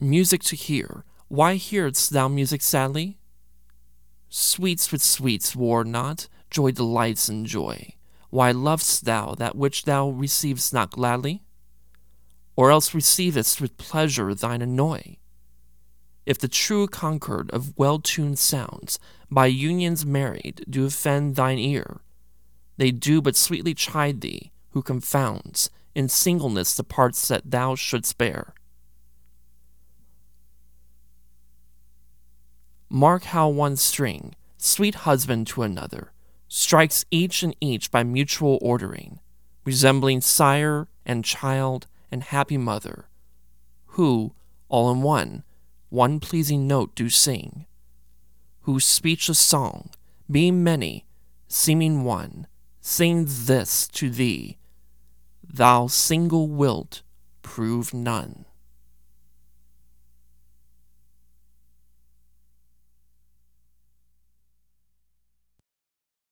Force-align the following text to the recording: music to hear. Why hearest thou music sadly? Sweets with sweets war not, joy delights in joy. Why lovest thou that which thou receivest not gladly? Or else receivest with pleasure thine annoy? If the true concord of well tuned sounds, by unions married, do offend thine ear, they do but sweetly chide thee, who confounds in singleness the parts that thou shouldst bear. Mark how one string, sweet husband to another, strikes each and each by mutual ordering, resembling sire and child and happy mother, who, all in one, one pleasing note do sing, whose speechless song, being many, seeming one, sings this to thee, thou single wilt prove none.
music 0.00 0.42
to 0.44 0.56
hear. 0.56 1.04
Why 1.28 1.54
hearest 1.54 2.10
thou 2.10 2.28
music 2.28 2.62
sadly? 2.62 3.18
Sweets 4.28 4.90
with 4.92 5.02
sweets 5.02 5.54
war 5.54 5.84
not, 5.84 6.28
joy 6.50 6.72
delights 6.72 7.28
in 7.28 7.44
joy. 7.44 7.94
Why 8.30 8.52
lovest 8.52 9.04
thou 9.04 9.34
that 9.34 9.56
which 9.56 9.84
thou 9.84 10.08
receivest 10.08 10.72
not 10.72 10.90
gladly? 10.90 11.42
Or 12.56 12.70
else 12.70 12.94
receivest 12.94 13.60
with 13.60 13.78
pleasure 13.78 14.34
thine 14.34 14.62
annoy? 14.62 15.16
If 16.26 16.38
the 16.38 16.48
true 16.48 16.86
concord 16.86 17.50
of 17.50 17.76
well 17.76 17.98
tuned 17.98 18.38
sounds, 18.38 18.98
by 19.30 19.46
unions 19.46 20.06
married, 20.06 20.64
do 20.68 20.84
offend 20.84 21.36
thine 21.36 21.58
ear, 21.58 22.00
they 22.76 22.90
do 22.90 23.20
but 23.20 23.36
sweetly 23.36 23.74
chide 23.74 24.20
thee, 24.20 24.52
who 24.70 24.82
confounds 24.82 25.70
in 25.94 26.08
singleness 26.08 26.74
the 26.74 26.84
parts 26.84 27.28
that 27.28 27.50
thou 27.50 27.74
shouldst 27.74 28.16
bear. 28.16 28.54
Mark 32.92 33.22
how 33.22 33.48
one 33.48 33.76
string, 33.76 34.34
sweet 34.58 34.96
husband 35.06 35.46
to 35.46 35.62
another, 35.62 36.10
strikes 36.48 37.04
each 37.12 37.44
and 37.44 37.54
each 37.60 37.88
by 37.92 38.02
mutual 38.02 38.58
ordering, 38.60 39.20
resembling 39.64 40.20
sire 40.20 40.88
and 41.06 41.24
child 41.24 41.86
and 42.10 42.24
happy 42.24 42.58
mother, 42.58 43.06
who, 43.94 44.32
all 44.68 44.90
in 44.90 45.02
one, 45.02 45.44
one 45.88 46.18
pleasing 46.18 46.66
note 46.66 46.96
do 46.96 47.08
sing, 47.08 47.64
whose 48.62 48.84
speechless 48.84 49.38
song, 49.38 49.90
being 50.28 50.64
many, 50.64 51.06
seeming 51.46 52.02
one, 52.02 52.48
sings 52.80 53.46
this 53.46 53.86
to 53.86 54.10
thee, 54.10 54.58
thou 55.48 55.86
single 55.86 56.48
wilt 56.48 57.02
prove 57.42 57.94
none. 57.94 58.46